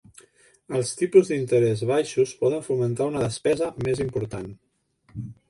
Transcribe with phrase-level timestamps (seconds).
[0.77, 4.51] Els tipus d'interès baixos poden fomentar una despesa més important.